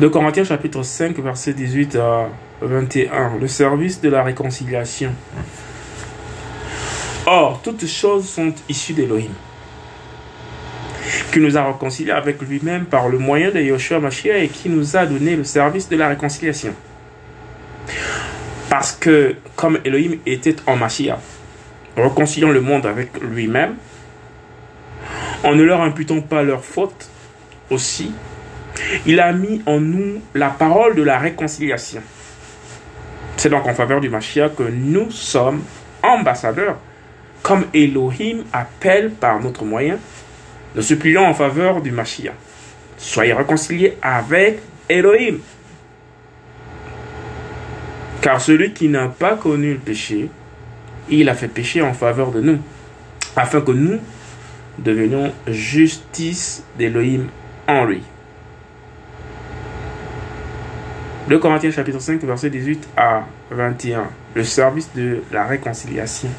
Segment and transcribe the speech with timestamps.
[0.00, 2.28] 2 Corinthiens chapitre 5 verset 18 à
[2.62, 3.36] 21.
[3.40, 5.12] Le service de la réconciliation.
[7.26, 9.32] Or, toutes choses sont issues d'Élohim,
[11.32, 14.96] qui nous a réconciliés avec lui-même par le moyen de Yoshua Mashiach et qui nous
[14.96, 16.74] a donné le service de la réconciliation.
[18.70, 21.18] Parce que, comme Elohim était en Mashiach,
[21.96, 23.74] réconciliant le monde avec lui-même,
[25.42, 27.08] en ne leur imputant pas leurs fautes
[27.68, 28.12] aussi,
[29.06, 32.02] il a mis en nous la parole de la réconciliation.
[33.36, 35.62] C'est donc en faveur du Mashiach que nous sommes
[36.02, 36.78] ambassadeurs,
[37.42, 39.98] comme Elohim appelle par notre moyen.
[40.74, 42.34] Nous supplions en faveur du Mashiach.
[42.96, 44.58] Soyez réconciliés avec
[44.88, 45.38] Elohim.
[48.20, 50.28] Car celui qui n'a pas connu le péché,
[51.08, 52.58] il a fait pécher en faveur de nous,
[53.36, 54.00] afin que nous
[54.78, 57.28] devenions justice d'Elohim
[57.68, 58.02] en lui.
[61.28, 64.06] 2 Corinthiens chapitre 5 verset 18 à 21.
[64.34, 66.30] Le service de la réconciliation.